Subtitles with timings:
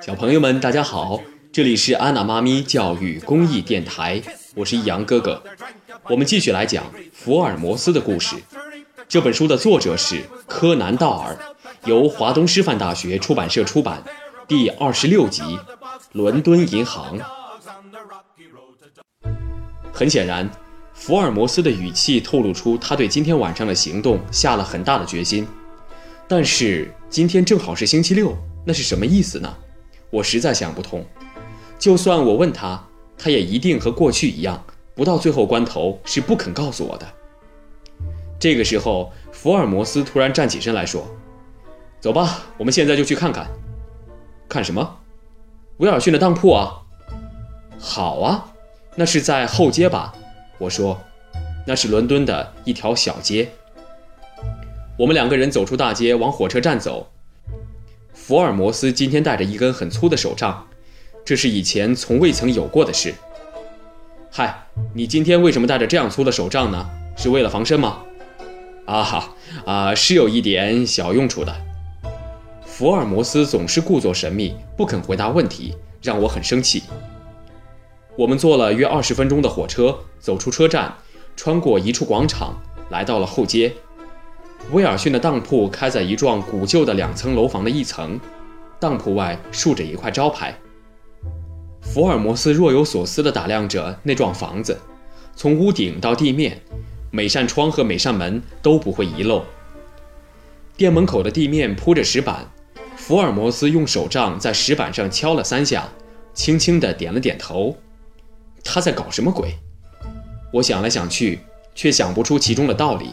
[0.00, 4.20] 小朋友们，大家好，这里是安娜妈咪教育公益电台，
[4.54, 5.42] 我是易阳哥哥。
[6.04, 8.36] 我们继续来讲福尔摩斯的故事。
[9.08, 11.36] 这本书的作者是柯南·道尔，
[11.84, 14.02] 由华东师范大学出版社出版。
[14.46, 15.42] 第二十六集，
[16.12, 17.18] 伦敦银行。
[19.92, 20.50] 很显然，
[20.92, 25.46] 福尔摩斯的语气透露出他对今天晚上的行动下了很大的决心。
[26.28, 29.56] 但是今天正好是星期六，那是什么意思呢？
[30.10, 31.04] 我实在想不通。
[31.78, 32.82] 就算我问他，
[33.16, 34.62] 他也一定和过去一样，
[34.94, 37.06] 不到最后关头是不肯告诉我的。
[38.38, 41.06] 这个时候，福尔摩斯突然站起身来说
[42.00, 43.46] ：“走吧，我们现在就去看看。”
[44.48, 44.98] 看什么？
[45.78, 46.82] 威尔逊的当铺啊！
[47.78, 48.52] 好啊，
[48.94, 50.12] 那是在后街吧？
[50.58, 50.98] 我说，
[51.66, 53.50] 那是伦敦的一条小街。
[54.98, 57.06] 我们两个人走出大街，往火车站走。
[58.14, 60.66] 福尔摩斯今天带着一根很粗的手杖，
[61.22, 63.14] 这是以前从未曾有过的事。
[64.30, 66.88] 嗨，你今天为什么带着这样粗的手杖呢？
[67.14, 67.98] 是为了防身吗？
[68.86, 69.34] 啊哈，
[69.66, 71.54] 啊，是有一点小用处的。
[72.64, 76.84] 福尔摩斯总是故作神秘，不肯回答问题，让我很生气。
[78.16, 80.94] 我们坐了约二十分钟的火车，走出车站，
[81.36, 83.74] 穿过一处广场，来到了后街。
[84.72, 88.18] 威尔逊的当铺开在一幢古旧的两层楼房的一层，
[88.80, 90.54] 当铺外竖着一块招牌。
[91.80, 94.76] 福尔摩斯若有所思地打量着那幢房子，
[95.36, 96.60] 从屋顶到地面，
[97.12, 99.44] 每扇窗和每扇门都不会遗漏。
[100.76, 102.44] 店门口的地面铺着石板。
[102.96, 105.88] 福尔摩斯用手杖在石板上敲了三下，
[106.34, 107.76] 轻轻地点了点头。
[108.64, 109.54] 他在搞什么鬼？
[110.52, 111.38] 我想来想去，
[111.72, 113.10] 却想不出其中的道理。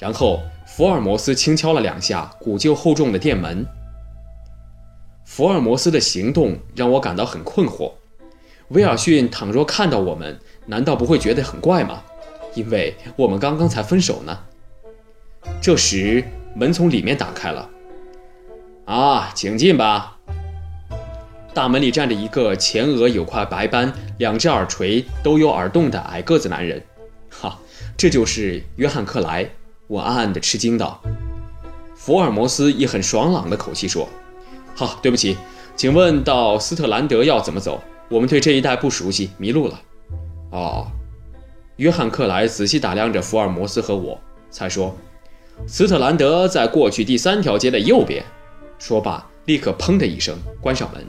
[0.00, 3.64] 然后福尔摩斯轻敲了两下古旧厚重的店门。
[5.26, 7.92] 福尔摩斯的行动让我感到很困惑。
[8.68, 12.02] 威尔逊倘若看到我们，难道不会觉得很怪吗？
[12.54, 14.38] 因为我们刚刚才分手呢。
[15.60, 16.24] 这时
[16.54, 17.68] 门从里面打开了。
[18.86, 20.16] 啊，请进吧。
[21.52, 26.82] 大门里站着一个前额有块白斑、两只耳垂都有耳洞的矮个子男人。
[27.28, 27.58] 哈，
[27.96, 29.48] 这就是约翰·克莱。
[29.90, 31.02] 我暗暗地吃惊道。
[31.96, 34.08] 福尔摩斯以很爽朗的口气说
[34.72, 35.36] ：“好，对不起，
[35.74, 37.82] 请问到斯特兰德要怎么走？
[38.08, 39.80] 我们对这一带不熟悉，迷路了。”
[40.52, 40.86] 哦，
[41.74, 44.16] 约翰·克莱仔细打量着福尔摩斯和我，
[44.48, 44.96] 才说
[45.66, 48.24] ：“斯特兰德在过去第三条街的右边。”
[48.78, 51.04] 说罢，立刻砰的一声关上门。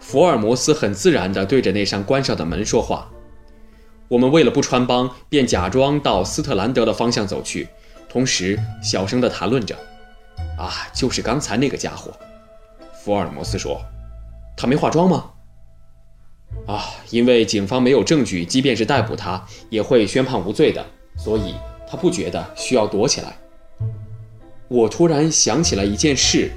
[0.00, 3.08] 福尔摩斯很自然地对着那扇关上的门说话。
[4.08, 7.68] 我们为了不穿帮，便假装到斯特兰德的方向走去，
[8.08, 9.74] 同时小声地谈论着
[10.58, 12.12] ：“啊，就是刚才那个家伙。”
[13.02, 13.80] 福尔摩斯说
[14.56, 15.30] ：“他没化妆吗？”
[16.66, 20.84] 啊，因为警方没有证据，即便是逮捕他，也会宣判无罪的，
[21.16, 21.54] 所以
[21.88, 23.36] 他不觉得需要躲起来。
[24.68, 26.50] 我突然想起来一件事，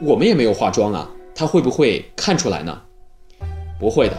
[0.00, 2.80] 我们也没有化妆啊，他会不会看出来呢？
[3.78, 4.16] 不会的，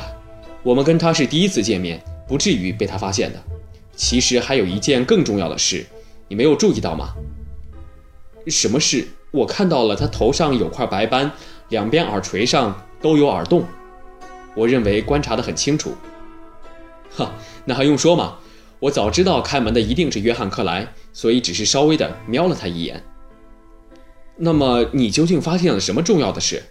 [0.64, 3.44] 我们跟他是第一次见面，不至于被他发现的。
[3.94, 5.86] 其实还有一件更重要的事，
[6.30, 7.14] 你没有注意到吗？
[8.48, 9.06] 什么事？
[9.32, 11.30] 我看到了，他头上有块白斑，
[11.68, 13.66] 两边耳垂上都有耳洞。
[14.56, 15.94] 我认为观察得很清楚。
[17.14, 17.34] 哈，
[17.66, 18.38] 那还用说吗？
[18.80, 23.04] 我早知道开门的一定是约翰·克莱，所以只是稍微的瞄了他一眼。
[24.38, 26.64] 那么你究竟发现了什么重要的事？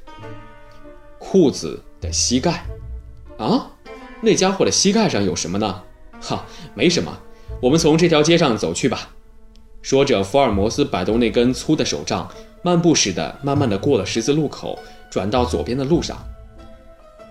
[1.19, 2.65] 裤子的膝盖，
[3.37, 3.71] 啊，
[4.21, 5.83] 那家伙的膝盖上有什么呢？
[6.21, 6.45] 哈，
[6.75, 7.19] 没什么，
[7.61, 9.11] 我们从这条街上走去吧。
[9.83, 12.31] 说着，福尔摩斯摆动那根粗的手杖，
[12.63, 14.79] 漫步似的，慢慢的过了十字路口，
[15.11, 16.19] 转到左边的路上。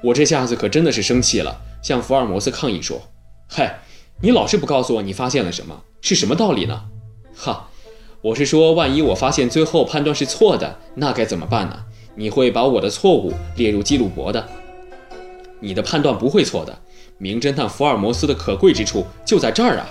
[0.01, 2.99] 我这下子可真的是生气了，向福尔摩斯抗议说
[3.47, 3.79] ：“嗨，
[4.21, 6.85] 你老是不告诉我你发现了什么，是什么道理呢？”
[7.35, 7.67] 哈。
[8.21, 11.85] 我是说，万一我发现最后判断是错的，那该怎么办呢？
[12.15, 14.45] 你会把我的错误列入记录簿的。
[15.59, 16.77] 你的判断不会错的，
[17.17, 19.89] 名侦探福尔摩斯的可贵之处就在这儿啊！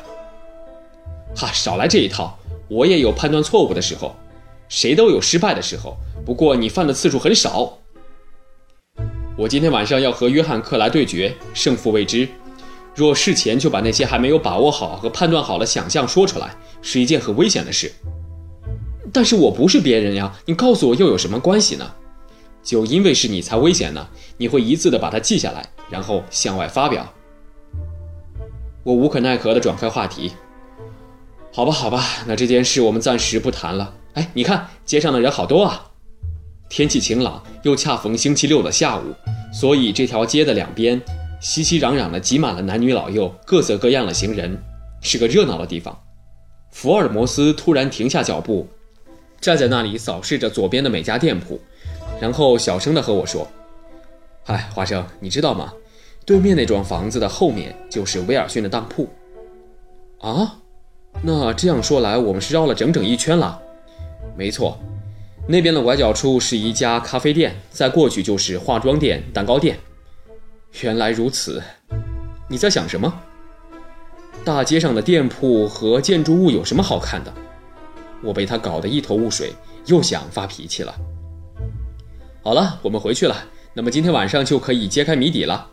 [1.36, 2.38] 哈，少来这一套，
[2.68, 4.16] 我也有判断错误的时候，
[4.68, 7.78] 谁都有失败的时候，不过你犯的次数很少。
[9.36, 12.28] 我今天晚上要和约翰·克莱对决，胜负未知。
[12.94, 17.92] 若事前就把那些还没有把握好和判断好的想象说出来，是一件很危险的事。
[19.12, 21.88] 但是我不是别人呀，你告诉我又有什么关系呢？
[22.68, 24.06] 就因为是你才危险呢。
[24.36, 27.10] 你会一字的把它记下来，然后向外发表。
[28.82, 30.32] 我无可奈何的转开话题。
[31.50, 33.94] 好吧，好吧，那这件事我们暂时不谈了。
[34.12, 35.92] 哎，你看街上的人好多啊！
[36.68, 39.14] 天气晴朗，又恰逢星期六的下午，
[39.50, 41.00] 所以这条街的两边
[41.40, 44.62] 熙熙攘攘的挤满了男女老幼、各色各样的行人，
[45.00, 45.98] 是个热闹的地方。
[46.70, 48.68] 福尔摩斯突然停下脚步，
[49.40, 51.58] 站在那里扫视着左边的每家店铺，
[52.20, 53.46] 然后小声地和我说
[54.46, 55.72] ：“哎，华生，你知道吗？
[56.24, 59.08] 对面那幢房子的后面就是威尔逊的当铺。”
[60.20, 60.58] 啊，
[61.22, 63.60] 那这样说来，我们是绕了整整一圈了。
[64.36, 64.78] 没错。
[65.46, 69.78] 那边的拐角处是一家咖啡店，再过去就是化妆店、蛋糕店。
[70.82, 71.62] 原来如此，
[72.48, 73.20] 你在想什么？
[74.44, 77.32] 大街上的店铺和建筑物有什么好看的？
[78.22, 79.54] 我被他搞得一头雾水，
[79.86, 80.94] 又想发脾气了。
[82.42, 83.36] 好了，我们回去了。
[83.74, 85.68] 那么今天晚上就可以揭开谜底了。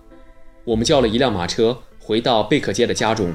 [0.63, 3.33] 我们叫了一辆马车，回到贝克街的家中。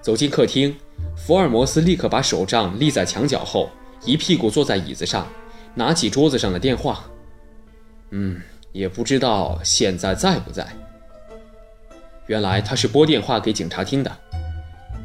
[0.00, 0.74] 走进客厅，
[1.16, 3.68] 福尔摩斯立刻把手杖立在墙角后，
[4.04, 5.26] 一屁股坐在椅子上。
[5.74, 7.04] 拿起桌子上的电话，
[8.10, 8.40] 嗯，
[8.72, 10.66] 也不知道现在在不在。
[12.26, 14.10] 原来他是拨电话给警察听的。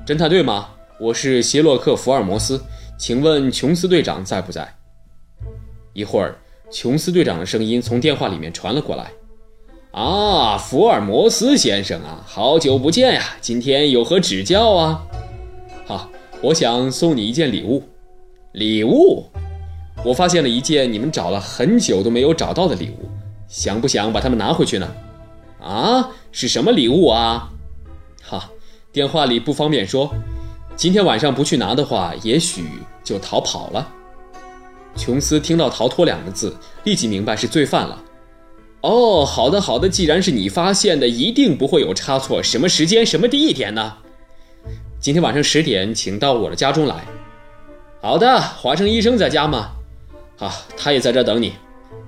[0.07, 0.69] 侦探队吗？
[1.00, 2.59] 我是谢洛克·福尔摩斯，
[2.97, 4.68] 请问琼斯队长在不在？
[5.94, 6.35] 一会儿，
[6.71, 9.12] 琼斯队长的声音从电话里面传了过来。
[9.91, 13.23] 啊，福尔摩斯先生啊，好久不见呀！
[13.39, 15.01] 今天有何指教啊？
[15.85, 16.09] 好，
[16.41, 17.81] 我想送你一件礼物。
[18.51, 19.25] 礼物？
[20.03, 23.07] 我发现了一件你们找了很久都没有找到的礼物，
[23.47, 24.95] 想不想把它们拿回去呢？
[25.61, 27.50] 啊，是什么礼物啊？
[28.21, 28.50] 哈，
[28.91, 30.13] 电话里不方便说。
[30.75, 32.65] 今天晚上不去拿的话，也许
[33.01, 33.88] 就逃跑了。
[34.95, 38.01] 琼斯听到“逃脱”两个字，立即明白是罪犯了。
[38.81, 42.42] 哦，好的好的，既然是你发现的，一定不会有差错。
[42.42, 43.97] 什么时间，什么地点呢？
[45.00, 47.03] 今天晚上十点，请到我的家中来。
[48.01, 49.71] 好的，华生医生在家吗？
[50.39, 51.53] 啊，他也在这等你。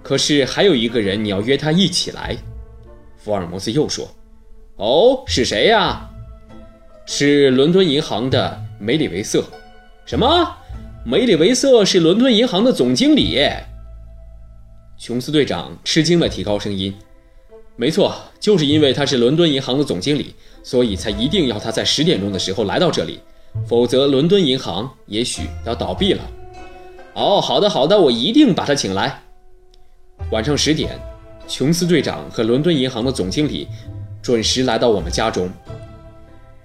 [0.03, 2.37] 可是还有一个人，你要约他一起来。
[3.17, 4.07] 福尔摩斯又说
[4.77, 6.09] ：“哦，是谁呀？
[7.05, 9.43] 是伦敦银行的梅里维瑟。
[10.05, 10.55] 什么？
[11.09, 13.39] 梅里维瑟是伦敦银行的总经理？”
[14.99, 16.93] 琼斯队长吃惊地提高声音
[17.77, 23.21] ：“没错，就是因为他是伦敦银行的总经理，所以才一定要他在十点钟的时候来到这里，
[23.65, 26.21] 否则伦敦银行也许要倒闭了。”
[27.15, 29.17] 哦，好的，好的，我一定把他请来。
[30.31, 30.99] 晚上十点，
[31.47, 33.65] 琼斯队长和伦敦银行的总经理
[34.21, 35.49] 准时来到我们家中。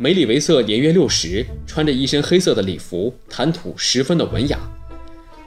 [0.02, 4.58] 梅里维瑟年约六十，穿着一身黑色的礼服，谈吐十分的文雅。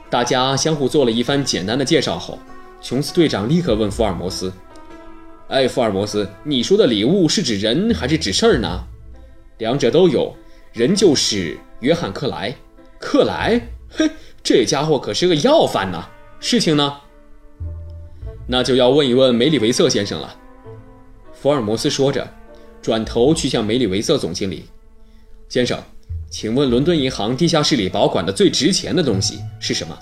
[0.08, 2.38] 大家相互做了一番简单的介绍后，
[2.80, 4.50] 琼斯队长立刻问福尔摩斯
[5.48, 8.82] ：“哎，福尔摩斯，你说的礼物是指人还是指事儿呢
[9.60, 10.34] ？”“两者都有，
[10.72, 12.56] 人就是约翰·克莱。
[12.98, 13.60] ”“克莱？
[13.90, 14.10] 嘿。”
[14.42, 16.08] 这家伙可是个要犯呐！
[16.40, 16.96] 事情呢？
[18.48, 20.34] 那就要问一问梅里维瑟先生了。
[21.34, 22.26] 福尔摩斯说着，
[22.80, 24.64] 转头去向梅里维瑟总经理
[25.48, 25.82] ：“先生，
[26.30, 29.98] 请问伦敦银行地下室里保管的最值钱的东西是什么？”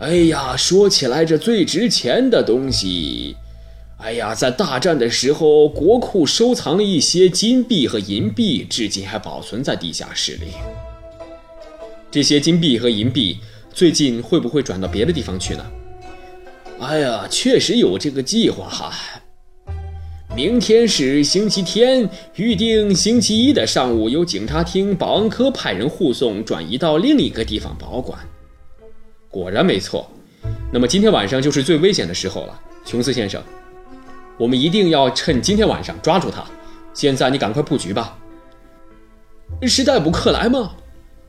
[0.00, 3.36] 哎呀，说起来这最值钱的东西，
[3.98, 10.48] 哎呀，在大战的时候国库收藏了一些金币和银币，至今还保存在地下室里。
[12.10, 13.38] 这些金币和银币
[13.72, 15.64] 最近会不会转到别的地方去呢？
[16.80, 18.92] 哎呀，确实有这个计划哈。
[20.34, 28.18] 明天是星期天，预定星期一的上午由警察厅保安科派人护送转移到另一个地方保管。
[29.28, 30.10] 果然没错。
[30.72, 33.42] 那么今天晚上就是最危险的时候了，琼斯先生，
[34.38, 36.42] 我们一定要趁今天晚上抓住他。
[36.94, 38.16] 现在你赶快布局吧。
[39.68, 40.72] 是逮捕克莱吗？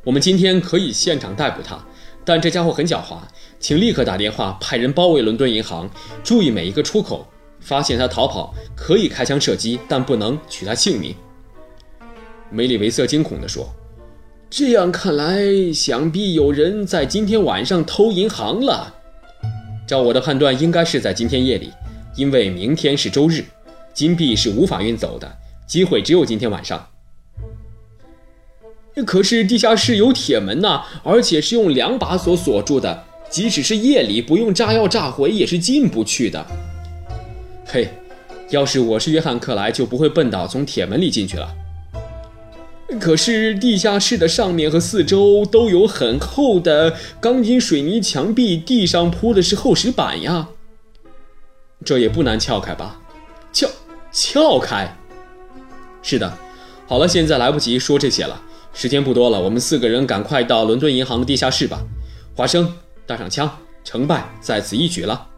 [0.05, 1.77] 我们今天可以现场逮捕他，
[2.23, 3.17] 但这家伙很狡猾，
[3.59, 5.89] 请立刻打电话派人包围伦敦银行，
[6.23, 7.27] 注意每一个出口。
[7.63, 11.15] 发现他逃跑，可以开枪射击，但不能取他性命。
[12.51, 13.67] 梅里维瑟惊恐地说
[14.49, 18.93] ：“这样看来，想必有人在今天晚上偷银行了。
[19.87, 21.71] 照我的判断，应该是在今天夜里，
[22.15, 23.43] 因为明天是周日，
[23.93, 26.87] 金币是无法运走的，机会只有今天晚上。”
[29.07, 36.45] 可是地下室有铁门呐，而且是用两把锁锁住的，即使是夜里不用炸药炸毁也是进不去的。
[37.73, 37.89] 嘿，
[38.51, 41.55] 要是我是约翰·克莱，就不会笨到从铁门里进去了。
[43.01, 50.49] 可是地下室的上面和四周都有很厚的钢筋水泥墙壁，地上铺的是厚实板呀，
[51.83, 53.01] 这也不难撬开吧？
[53.51, 53.67] 撬，
[54.11, 54.95] 撬开？
[56.03, 56.31] 是的。
[56.85, 58.39] 好了，现在来不及说这些了。
[58.71, 61.81] 时间不多了，我们四个人赶快到伦敦银行的地下室吧。
[62.35, 62.71] 华生，
[63.07, 63.49] 带上枪，
[63.83, 65.29] 成败在此一举了。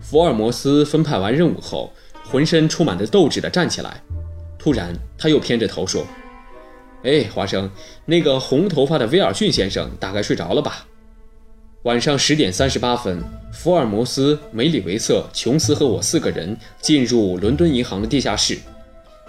[0.00, 1.92] 福尔摩斯分派完任务后，
[2.24, 4.02] 浑身充满着斗志地站起来。
[4.58, 6.04] 突然，他又偏着头说
[7.02, 7.70] ：“哎，华生，
[8.04, 10.86] 那个红头发的威尔逊先生大概睡着了吧？”
[11.84, 13.22] 晚上十点三十八分，
[13.54, 18.58] 福尔摩斯、梅里维瑟、琼斯和我四个人进入伦敦银行的地下室。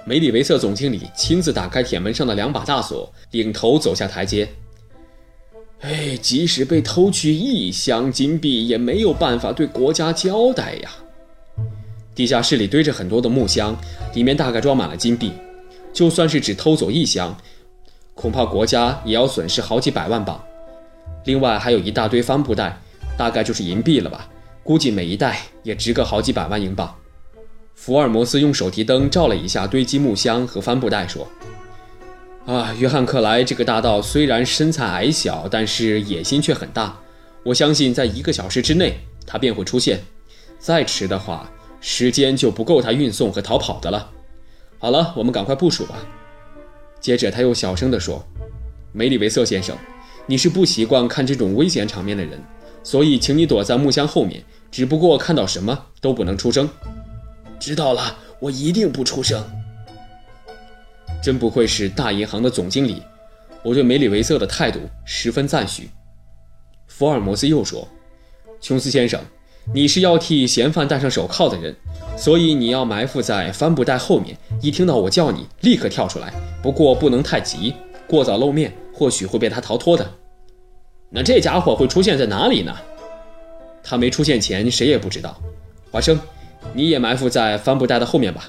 [0.03, 4.49] 梅里维瑟总经理亲自打开铁门上的两把大锁，领头走下台阶。
[5.81, 10.91] 哎，即使被偷去一箱金币，也没有办法对国家交代呀。
[12.13, 13.75] 地下室里堆着很多的木箱，
[14.13, 15.31] 里面大概装满了金币。
[15.91, 17.35] 就算是只偷走一箱，
[18.13, 20.41] 恐怕国家也要损失好几百万镑。
[21.25, 22.79] 另外还有一大堆帆布袋，
[23.17, 24.29] 大概就是银币了吧？
[24.63, 26.95] 估计每一袋也值个好几百万英镑。
[27.73, 31.27] 福尔摩斯用手提灯照了一下堆积木箱和帆布袋，说
[32.45, 36.99] ：“啊，约翰·克莱这个大盗虽然身材矮小，但是野心却很大。
[37.43, 40.01] 我相信在一个小时之内他便会出现，
[40.59, 44.09] 再迟的话，时间就不够他运送和逃跑的了。
[44.79, 45.95] 好了，我们赶快部署吧。”
[46.99, 48.25] 接着他又小声地说
[48.91, 49.77] ：“梅里维瑟先生。”
[50.27, 52.39] 你是不习惯看这种危险场面的人，
[52.83, 56.69] 所以请你躲在木箱后面，只不过看到什么都不能出声。
[57.59, 59.43] 知道了，我一定不出声。
[61.21, 63.01] 真不愧是大银行的总经理，
[63.63, 65.89] 我对梅里维瑟的态度十分赞许。
[66.87, 67.87] 福尔摩斯又说
[68.59, 69.19] ：“琼斯先生，
[69.73, 71.75] 你是要替嫌犯戴上手铐的人，
[72.17, 76.33] 所以你要埋伏在帆布袋后面，一听到我叫你，立刻跳出来。
[76.61, 77.73] 不过不能太急，
[78.07, 80.07] 过早露面。”或许会被他逃脱的，
[81.09, 82.75] 那这家伙会出现在哪里呢？
[83.81, 85.41] 他没出现前，谁也不知道。
[85.89, 86.19] 华生，
[86.71, 88.47] 你也埋伏在帆布袋的后面吧。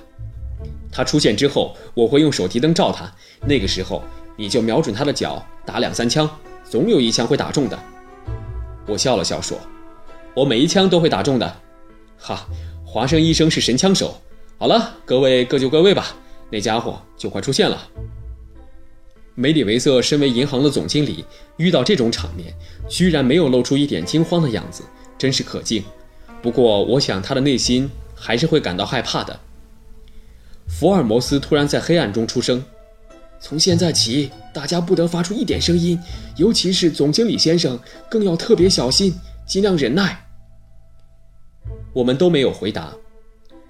[0.93, 3.11] 他出现之后，我会用手提灯照他，
[3.47, 4.05] 那个时候
[4.37, 6.29] 你就瞄准他的脚打两三枪，
[6.69, 7.79] 总有一枪会打中的。
[8.87, 9.59] 我笑了笑说
[10.37, 11.57] ：“我每一枪都会打中的。”
[12.21, 12.47] 哈，
[12.85, 14.21] 华生医生是神枪手。
[14.59, 16.15] 好了，各位各就各位吧，
[16.51, 17.89] 那家伙就快出现了。
[19.35, 21.25] 梅里维瑟身为银行的总经理，
[21.57, 22.55] 遇到这种场面，
[22.87, 24.83] 居然没有露出一点惊慌的样子，
[25.17, 25.83] 真是可敬。
[26.43, 29.41] 不过，我想他的内心还是会感到害怕的。
[30.73, 32.65] 福尔摩斯突然在黑暗中出声
[33.39, 36.01] ：“从现在起，大家不得发出一点声音，
[36.37, 39.15] 尤其是总经理先生，更要特别小心，
[39.47, 40.25] 尽量忍耐。”
[41.93, 42.93] 我们都没有回答。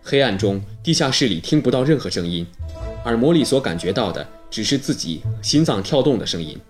[0.02, 2.46] 黑暗中，地下室里听不到任何声音，
[3.04, 4.26] 耳膜里所感觉到的。
[4.48, 6.60] 只是自己心脏跳动的声音。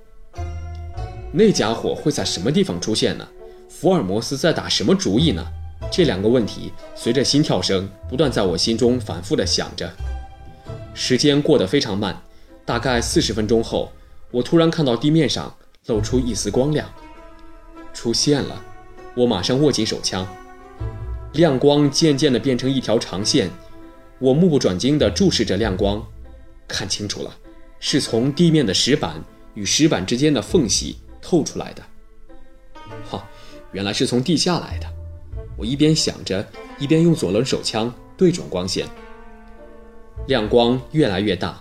[1.33, 3.27] 那家伙会在什么地方出现呢？
[3.69, 5.45] 福尔摩斯在打什么主意呢？
[5.91, 9.93] 这两个问题随着心跳声不断在我心中反复的想着。
[10.95, 12.23] 时间过得非常慢，
[12.65, 13.93] 大概四十分钟后，
[14.31, 15.55] 我突然看到地面上
[15.87, 16.89] 露出一丝光亮，
[17.93, 18.65] 出现了。
[19.15, 20.27] 我马上握紧手枪，
[21.35, 23.51] 亮光渐渐的变成一条长线，
[24.19, 26.03] 我目不转睛地注视着亮光，
[26.67, 27.37] 看清楚了。
[27.79, 29.23] 是从地面的石板
[29.55, 31.83] 与石板之间的缝隙透出来的。
[33.11, 33.29] 哈，
[33.73, 34.87] 原来是从地下来的。
[35.59, 36.47] 我一边想着，
[36.79, 38.87] 一边用左轮手枪对准光线。
[40.26, 41.61] 亮光越来越大，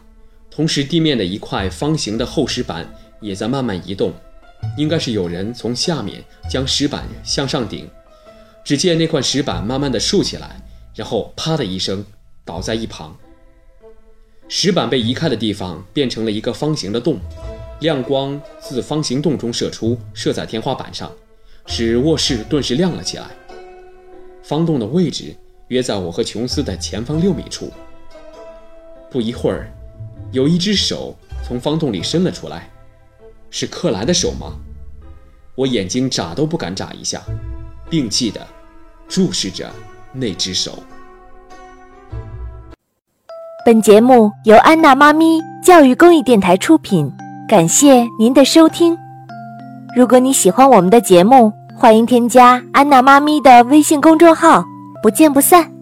[0.49, 2.87] 同时地面的一块方形的厚石板
[3.19, 4.13] 也在慢慢移动，
[4.77, 7.89] 应该是有人从下面将石板向上顶。
[8.63, 10.61] 只见那块石板慢慢的竖起来，
[10.93, 12.05] 然后啪的一声
[12.45, 13.17] 倒在一旁。
[14.47, 17.17] 石板被移开的地方变成了一个方形的洞，
[17.79, 21.11] 亮光自方形洞中射出，射在天花板上，
[21.65, 23.25] 使卧室顿时亮了起来。
[24.43, 25.35] 方洞的位置
[25.69, 27.71] 约在我和琼斯的前方六米处。
[29.11, 29.69] 不一会儿，
[30.31, 31.13] 有一只手
[31.45, 32.69] 从方洞里伸了出来，
[33.49, 34.53] 是克莱的手吗？
[35.53, 37.21] 我眼睛眨都不敢眨一下，
[37.89, 38.39] 屏气的
[39.09, 39.69] 注视着
[40.13, 40.81] 那只手。
[43.65, 47.11] 本节目由安娜妈咪教育公益电台出品，
[47.49, 48.97] 感谢您的收听。
[49.93, 54.63] 如果你喜欢我们的节目，欢迎添加安娜妈咪的微信公众号，
[55.03, 55.80] 不见不散。